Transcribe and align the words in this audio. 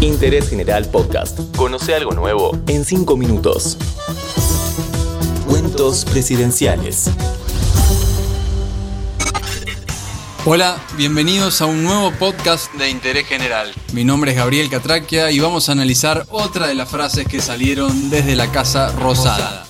Interés 0.00 0.48
General 0.48 0.84
Podcast. 0.88 1.40
Conoce 1.56 1.92
algo 1.92 2.12
nuevo 2.12 2.56
en 2.68 2.84
5 2.84 3.16
minutos. 3.16 3.76
Cuentos 5.48 6.04
presidenciales. 6.04 7.10
Hola, 10.44 10.80
bienvenidos 10.96 11.60
a 11.60 11.66
un 11.66 11.82
nuevo 11.82 12.12
podcast 12.12 12.72
de 12.74 12.90
Interés 12.90 13.26
General. 13.26 13.72
Mi 13.92 14.04
nombre 14.04 14.30
es 14.30 14.36
Gabriel 14.36 14.70
Catraquia 14.70 15.32
y 15.32 15.40
vamos 15.40 15.68
a 15.68 15.72
analizar 15.72 16.26
otra 16.30 16.68
de 16.68 16.76
las 16.76 16.88
frases 16.88 17.26
que 17.26 17.40
salieron 17.40 18.08
desde 18.08 18.36
la 18.36 18.52
Casa 18.52 18.92
Rosada. 18.92 19.67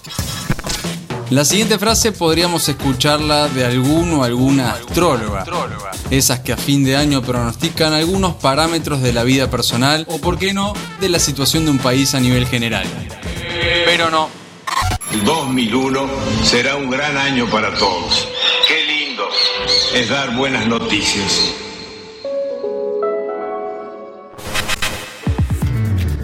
La 1.30 1.44
siguiente 1.44 1.78
frase 1.78 2.12
podríamos 2.12 2.66
escucharla 2.70 3.48
de 3.48 3.66
algún 3.66 4.14
o 4.14 4.24
alguna 4.24 4.72
astróloga. 4.72 5.44
Esas 6.10 6.40
que 6.40 6.54
a 6.54 6.56
fin 6.56 6.84
de 6.84 6.96
año 6.96 7.20
pronostican 7.20 7.92
algunos 7.92 8.36
parámetros 8.36 9.02
de 9.02 9.12
la 9.12 9.24
vida 9.24 9.50
personal 9.50 10.06
o, 10.08 10.18
por 10.18 10.38
qué 10.38 10.54
no, 10.54 10.72
de 11.00 11.10
la 11.10 11.18
situación 11.18 11.66
de 11.66 11.72
un 11.72 11.78
país 11.78 12.14
a 12.14 12.20
nivel 12.20 12.46
general. 12.46 12.86
Pero 13.84 14.10
no. 14.10 14.30
2001 15.26 16.08
será 16.44 16.76
un 16.76 16.88
gran 16.88 17.18
año 17.18 17.46
para 17.50 17.74
todos. 17.74 18.26
Qué 18.66 18.84
lindo 18.86 19.28
es 19.94 20.08
dar 20.08 20.34
buenas 20.34 20.66
noticias. 20.66 21.57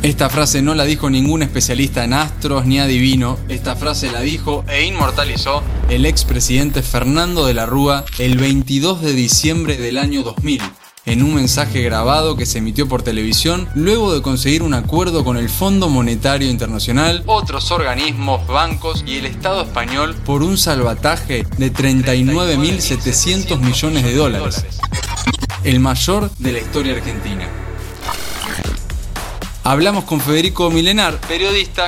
Esta 0.05 0.29
frase 0.29 0.61
no 0.61 0.75
la 0.75 0.85
dijo 0.85 1.09
ningún 1.09 1.43
especialista 1.43 2.05
en 2.05 2.13
astros 2.13 2.67
ni 2.67 2.79
adivino, 2.79 3.39
esta 3.49 3.75
frase 3.75 4.13
la 4.13 4.21
dijo 4.21 4.63
e 4.69 4.85
inmortalizó 4.85 5.63
el 5.89 6.05
expresidente 6.05 6.83
Fernando 6.83 7.47
de 7.47 7.55
la 7.55 7.65
Rúa 7.65 8.05
el 8.19 8.37
22 8.37 9.01
de 9.01 9.15
diciembre 9.15 9.79
del 9.79 9.97
año 9.97 10.23
2000, 10.23 10.61
en 11.07 11.23
un 11.23 11.35
mensaje 11.35 11.80
grabado 11.80 12.37
que 12.37 12.45
se 12.45 12.59
emitió 12.59 12.87
por 12.87 13.01
televisión 13.01 13.67
luego 13.75 14.13
de 14.13 14.21
conseguir 14.21 14.63
un 14.63 14.75
acuerdo 14.75 15.25
con 15.25 15.38
el 15.38 15.49
Fondo 15.49 15.88
Monetario 15.88 16.51
Internacional, 16.51 17.23
otros 17.24 17.71
organismos, 17.71 18.46
bancos 18.46 19.05
y 19.07 19.16
el 19.16 19.24
Estado 19.24 19.63
español 19.63 20.15
por 20.27 20.43
un 20.43 20.59
salvataje 20.59 21.46
de 21.57 21.73
39.700 21.73 23.59
millones 23.59 24.05
de 24.05 24.15
dólares, 24.15 24.66
el 25.65 25.80
mayor 25.80 26.30
de 26.37 26.52
la 26.52 26.59
historia 26.59 26.93
argentina. 26.93 27.63
Hablamos 29.66 30.04
con 30.04 30.20
Federico 30.20 30.70
Milenar, 30.70 31.15
periodista. 31.26 31.87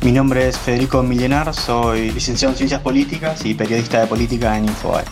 Mi 0.00 0.10
nombre 0.10 0.48
es 0.48 0.58
Federico 0.58 1.02
Milenar, 1.02 1.52
soy 1.52 2.10
licenciado 2.12 2.52
en 2.52 2.56
Ciencias 2.56 2.80
Políticas 2.80 3.44
y 3.44 3.52
periodista 3.52 4.00
de 4.00 4.06
política 4.06 4.56
en 4.56 4.64
Infobae. 4.64 5.04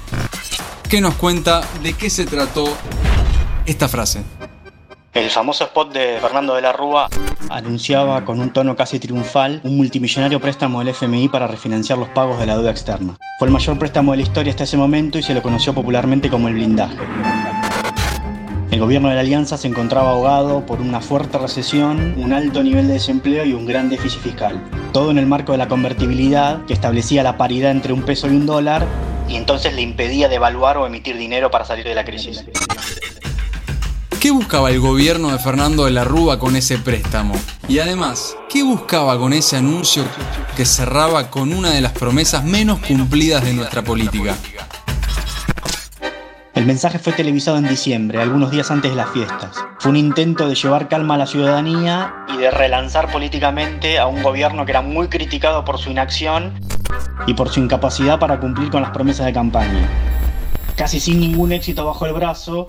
que 0.88 1.02
nos 1.02 1.16
cuenta 1.16 1.60
de 1.82 1.92
qué 1.92 2.08
se 2.08 2.24
trató 2.24 2.64
esta 3.66 3.88
frase. 3.88 4.22
El 5.12 5.28
famoso 5.28 5.64
spot 5.64 5.92
de 5.92 6.18
Fernando 6.18 6.54
de 6.54 6.62
la 6.62 6.72
Rúa 6.72 7.10
anunciaba 7.50 8.24
con 8.24 8.40
un 8.40 8.54
tono 8.54 8.74
casi 8.74 8.98
triunfal 8.98 9.60
un 9.62 9.76
multimillonario 9.76 10.40
préstamo 10.40 10.78
del 10.78 10.94
FMI 10.94 11.28
para 11.28 11.46
refinanciar 11.46 11.98
los 11.98 12.08
pagos 12.08 12.38
de 12.38 12.46
la 12.46 12.54
deuda 12.54 12.70
externa. 12.70 13.16
Fue 13.38 13.48
el 13.48 13.52
mayor 13.52 13.78
préstamo 13.78 14.12
de 14.12 14.16
la 14.16 14.22
historia 14.22 14.50
hasta 14.50 14.64
ese 14.64 14.78
momento 14.78 15.18
y 15.18 15.22
se 15.22 15.34
lo 15.34 15.42
conoció 15.42 15.74
popularmente 15.74 16.30
como 16.30 16.48
el 16.48 16.54
blindaje. 16.54 16.96
El 18.70 18.80
gobierno 18.80 19.08
de 19.08 19.14
la 19.14 19.20
Alianza 19.20 19.56
se 19.56 19.68
encontraba 19.68 20.10
ahogado 20.10 20.66
por 20.66 20.80
una 20.80 21.00
fuerte 21.00 21.38
recesión, 21.38 22.14
un 22.16 22.32
alto 22.32 22.62
nivel 22.64 22.88
de 22.88 22.94
desempleo 22.94 23.44
y 23.44 23.52
un 23.52 23.64
gran 23.64 23.88
déficit 23.88 24.20
fiscal. 24.20 24.60
Todo 24.92 25.12
en 25.12 25.18
el 25.18 25.26
marco 25.26 25.52
de 25.52 25.58
la 25.58 25.68
convertibilidad 25.68 26.64
que 26.66 26.72
establecía 26.72 27.22
la 27.22 27.36
paridad 27.36 27.70
entre 27.70 27.92
un 27.92 28.02
peso 28.02 28.26
y 28.26 28.30
un 28.30 28.44
dólar 28.44 28.86
y 29.28 29.36
entonces 29.36 29.72
le 29.72 29.82
impedía 29.82 30.28
devaluar 30.28 30.78
o 30.78 30.86
emitir 30.86 31.16
dinero 31.16 31.50
para 31.50 31.64
salir 31.64 31.84
de 31.84 31.94
la 31.94 32.04
crisis. 32.04 32.44
¿Qué 34.20 34.32
buscaba 34.32 34.70
el 34.70 34.80
gobierno 34.80 35.30
de 35.30 35.38
Fernando 35.38 35.84
de 35.84 35.92
la 35.92 36.02
Rúa 36.02 36.40
con 36.40 36.56
ese 36.56 36.78
préstamo? 36.78 37.34
Y 37.68 37.78
además, 37.78 38.36
¿qué 38.48 38.64
buscaba 38.64 39.16
con 39.16 39.32
ese 39.32 39.56
anuncio 39.56 40.02
que 40.56 40.64
cerraba 40.64 41.30
con 41.30 41.52
una 41.52 41.70
de 41.70 41.80
las 41.80 41.92
promesas 41.92 42.42
menos 42.42 42.80
cumplidas 42.80 43.44
de 43.44 43.52
nuestra 43.52 43.82
política? 43.82 44.34
El 46.66 46.72
mensaje 46.72 46.98
fue 46.98 47.12
televisado 47.12 47.58
en 47.58 47.68
diciembre, 47.68 48.20
algunos 48.20 48.50
días 48.50 48.72
antes 48.72 48.90
de 48.90 48.96
las 48.96 49.10
fiestas. 49.10 49.54
Fue 49.78 49.92
un 49.92 49.96
intento 49.96 50.48
de 50.48 50.56
llevar 50.56 50.88
calma 50.88 51.14
a 51.14 51.18
la 51.18 51.28
ciudadanía 51.28 52.12
y 52.34 52.38
de 52.38 52.50
relanzar 52.50 53.12
políticamente 53.12 54.00
a 54.00 54.08
un 54.08 54.20
gobierno 54.20 54.64
que 54.64 54.72
era 54.72 54.82
muy 54.82 55.06
criticado 55.06 55.64
por 55.64 55.78
su 55.78 55.90
inacción 55.92 56.54
y 57.28 57.34
por 57.34 57.50
su 57.50 57.60
incapacidad 57.60 58.18
para 58.18 58.40
cumplir 58.40 58.68
con 58.70 58.82
las 58.82 58.90
promesas 58.90 59.26
de 59.26 59.32
campaña. 59.32 59.88
Casi 60.74 60.98
sin 60.98 61.20
ningún 61.20 61.52
éxito 61.52 61.86
bajo 61.86 62.04
el 62.04 62.14
brazo, 62.14 62.66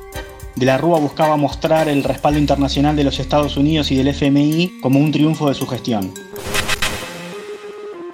De 0.55 0.67
la 0.67 0.77
Rúa 0.77 0.99
buscaba 0.99 1.35
mostrar 1.35 1.89
el 1.89 2.03
respaldo 2.03 2.37
internacional 2.37 2.95
de 2.95 3.03
los 3.03 3.19
Estados 3.19 3.57
Unidos 3.57 3.89
y 3.89 3.95
del 3.95 4.09
FMI 4.09 4.79
como 4.79 4.99
un 4.99 5.11
triunfo 5.11 5.49
de 5.49 5.55
su 5.55 5.65
gestión. 5.65 6.13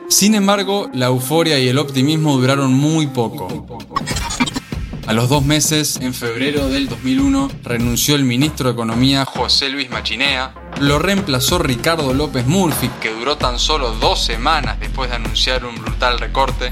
Sin 0.08 0.34
embargo, 0.34 0.90
la 0.94 1.08
euforia 1.08 1.60
y 1.60 1.68
el 1.68 1.78
optimismo 1.78 2.38
duraron 2.38 2.74
muy 2.74 3.08
poco. 3.08 3.50
A 5.06 5.12
los 5.12 5.28
dos 5.28 5.44
meses, 5.44 6.00
en 6.02 6.14
febrero 6.14 6.70
del 6.70 6.88
2001, 6.88 7.52
renunció 7.64 8.16
el 8.16 8.24
ministro 8.24 8.70
de 8.70 8.74
Economía 8.74 9.26
José 9.26 9.68
Luis 9.68 9.90
Machinea, 9.90 10.56
lo 10.80 10.98
reemplazó 10.98 11.60
Ricardo 11.60 12.14
López 12.14 12.48
Murphy, 12.48 12.90
que 13.02 13.12
duró 13.12 13.36
tan 13.36 13.60
solo 13.60 13.92
dos 13.96 14.24
semanas 14.24 14.80
después 14.80 15.10
de 15.10 15.18
anunciar 15.18 15.66
un 15.66 15.76
brutal 15.76 16.20
recorte, 16.20 16.72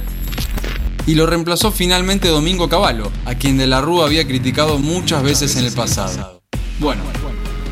y 1.06 1.16
lo 1.16 1.25
reemplazó 1.25 1.72
finalmente 1.72 2.30
Domingo 2.30 2.70
Cavallo, 2.70 3.12
a 3.25 3.36
quien 3.36 3.58
de 3.58 3.68
la 3.68 3.81
Rúa 3.81 4.06
había 4.06 4.25
criticado 4.25 4.80
muchas 4.80 5.24
veces 5.24 5.58
en 5.58 5.66
el 5.66 5.74
pasado. 5.74 6.41
Bueno, 6.80 7.02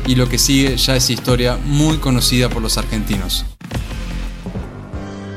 y 0.06 0.14
lo 0.14 0.28
que 0.28 0.36
sigue 0.36 0.76
ya 0.76 0.94
es 0.94 1.08
historia 1.08 1.56
muy 1.64 1.96
conocida 1.96 2.50
por 2.50 2.60
los 2.60 2.76
argentinos. 2.76 3.46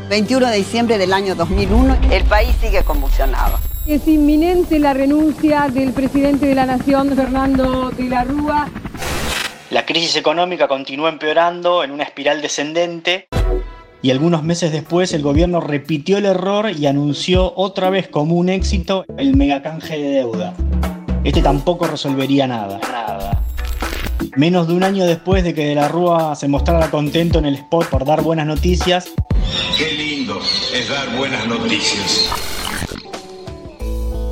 21 0.09 0.49
de 0.49 0.57
diciembre 0.57 0.97
del 0.97 1.13
año 1.13 1.33
2001, 1.35 1.97
el 2.11 2.25
país 2.25 2.53
sigue 2.61 2.83
convulsionado. 2.83 3.57
Es 3.85 4.07
inminente 4.07 4.79
la 4.79 4.93
renuncia 4.93 5.67
del 5.67 5.91
presidente 5.91 6.45
de 6.45 6.55
la 6.55 6.65
Nación, 6.65 7.13
Fernando 7.15 7.91
de 7.91 8.05
la 8.05 8.23
Rúa. 8.23 8.69
La 9.71 9.85
crisis 9.85 10.15
económica 10.15 10.69
continuó 10.69 11.09
empeorando 11.09 11.83
en 11.83 11.91
una 11.91 12.03
espiral 12.03 12.41
descendente 12.41 13.27
y 14.01 14.11
algunos 14.11 14.41
meses 14.41 14.71
después 14.71 15.11
el 15.13 15.21
gobierno 15.21 15.59
repitió 15.59 16.17
el 16.17 16.25
error 16.25 16.71
y 16.71 16.85
anunció 16.85 17.53
otra 17.57 17.89
vez 17.89 18.07
como 18.07 18.35
un 18.35 18.47
éxito 18.47 19.03
el 19.17 19.35
megacanje 19.35 19.97
de 19.97 20.09
deuda. 20.11 20.53
Este 21.25 21.41
tampoco 21.41 21.85
resolvería 21.85 22.47
nada. 22.47 22.79
Nada. 22.89 23.43
Menos 24.37 24.69
de 24.69 24.75
un 24.75 24.83
año 24.83 25.05
después 25.05 25.43
de 25.43 25.53
que 25.53 25.65
De 25.65 25.75
la 25.75 25.89
Rúa 25.89 26.35
se 26.35 26.47
mostrara 26.47 26.89
contento 26.89 27.39
en 27.39 27.45
el 27.45 27.55
spot 27.55 27.89
por 27.89 28.05
dar 28.05 28.21
buenas 28.21 28.47
noticias, 28.47 29.09
Qué 29.77 29.91
lindo 29.91 30.39
es 30.73 30.89
dar 30.89 31.15
buenas 31.17 31.47
noticias. 31.47 32.29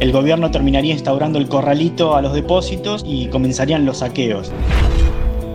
El 0.01 0.11
gobierno 0.11 0.49
terminaría 0.49 0.93
instaurando 0.93 1.37
el 1.37 1.47
corralito 1.47 2.15
a 2.15 2.23
los 2.23 2.33
depósitos 2.33 3.03
y 3.05 3.27
comenzarían 3.27 3.85
los 3.85 3.99
saqueos. 3.99 4.51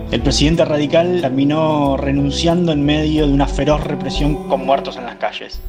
El 0.09 0.21
presidente 0.21 0.63
radical 0.63 1.19
terminó 1.19 1.97
renunciando 1.97 2.71
en 2.71 2.85
medio 2.85 3.27
de 3.27 3.33
una 3.33 3.45
feroz 3.45 3.83
represión 3.83 4.47
con 4.47 4.65
muertos 4.65 4.95
en 4.95 5.05
las 5.05 5.17
calles. 5.17 5.59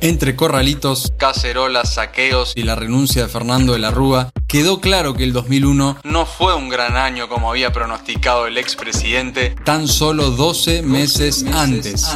Entre 0.00 0.34
corralitos, 0.34 1.12
cacerolas, 1.18 1.92
saqueos 1.92 2.54
y 2.56 2.62
la 2.62 2.74
renuncia 2.74 3.24
de 3.24 3.28
Fernando 3.28 3.74
de 3.74 3.80
la 3.80 3.90
Rúa, 3.90 4.30
quedó 4.46 4.80
claro 4.80 5.12
que 5.12 5.24
el 5.24 5.34
2001 5.34 5.98
no 6.04 6.24
fue 6.24 6.54
un 6.54 6.70
gran 6.70 6.96
año 6.96 7.28
como 7.28 7.50
había 7.50 7.70
pronosticado 7.70 8.46
el 8.46 8.56
expresidente 8.56 9.56
tan 9.62 9.88
solo 9.88 10.30
12 10.30 10.80
meses, 10.82 11.44
antes. 11.52 12.08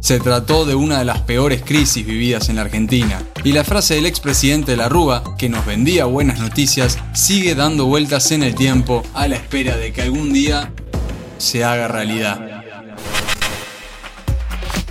Se 0.00 0.18
trató 0.18 0.64
de 0.64 0.74
una 0.74 0.98
de 0.98 1.04
las 1.04 1.20
peores 1.20 1.62
crisis 1.62 2.04
vividas 2.06 2.48
en 2.48 2.56
la 2.56 2.62
Argentina. 2.62 3.22
Y 3.44 3.52
la 3.52 3.64
frase 3.64 3.94
del 3.94 4.06
expresidente 4.06 4.72
de 4.72 4.78
la 4.78 4.88
Rúa, 4.88 5.36
que 5.36 5.48
nos 5.48 5.64
vendía 5.66 6.06
buenas 6.06 6.40
noticias, 6.40 6.98
sigue 7.12 7.54
dando 7.54 7.86
vueltas 7.86 8.32
en 8.32 8.42
el 8.42 8.54
tiempo 8.54 9.02
a 9.14 9.28
la 9.28 9.36
espera 9.36 9.76
de 9.76 9.92
que 9.92 10.02
algún 10.02 10.32
día 10.32 10.72
se 11.38 11.64
haga 11.64 11.86
realidad. 11.86 12.64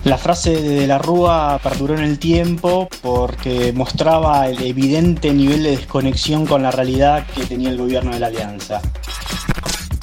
La 0.03 0.17
frase 0.17 0.61
de 0.61 0.87
la 0.87 0.99
Rúa 0.99 1.59
perduró 1.61 1.95
en 1.95 2.03
el 2.03 2.19
tiempo 2.19 2.87
porque 3.01 3.73
mostraba 3.73 4.47
el 4.47 4.61
evidente 4.61 5.33
nivel 5.33 5.63
de 5.63 5.71
desconexión 5.71 6.45
con 6.45 6.63
la 6.63 6.71
realidad 6.71 7.25
que 7.35 7.45
tenía 7.45 7.69
el 7.69 7.77
gobierno 7.77 8.11
de 8.11 8.19
la 8.19 8.27
Alianza. 8.27 8.79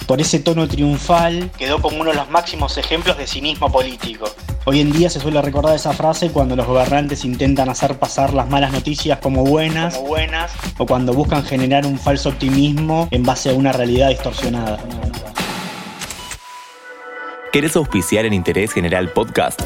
Por 0.06 0.20
ese 0.20 0.40
tono 0.40 0.68
triunfal 0.68 1.50
quedó 1.56 1.80
como 1.80 2.00
uno 2.00 2.10
de 2.10 2.16
los 2.16 2.28
máximos 2.28 2.76
ejemplos 2.76 3.16
de 3.16 3.26
cinismo 3.26 3.72
político. 3.72 4.26
Hoy 4.68 4.80
en 4.80 4.90
día 4.90 5.08
se 5.08 5.20
suele 5.20 5.40
recordar 5.40 5.76
esa 5.76 5.92
frase 5.92 6.30
cuando 6.30 6.56
los 6.56 6.66
gobernantes 6.66 7.24
intentan 7.24 7.68
hacer 7.68 8.00
pasar 8.00 8.34
las 8.34 8.50
malas 8.50 8.72
noticias 8.72 9.20
como 9.20 9.44
buenas, 9.44 9.94
como 9.94 10.08
buenas 10.08 10.50
o 10.76 10.86
cuando 10.86 11.12
buscan 11.12 11.44
generar 11.44 11.86
un 11.86 11.96
falso 11.96 12.30
optimismo 12.30 13.06
en 13.12 13.22
base 13.22 13.50
a 13.50 13.54
una 13.54 13.70
realidad 13.70 14.08
distorsionada. 14.08 14.80
¿Querés 17.52 17.76
auspiciar 17.76 18.26
en 18.26 18.32
Interés 18.32 18.72
General 18.72 19.08
Podcast? 19.12 19.62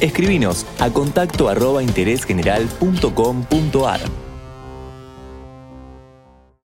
Escribinos 0.00 0.64
a 0.78 0.88
contacto 0.88 1.50
arroba 1.50 1.82
interésgeneral.com.ar. 1.82 4.00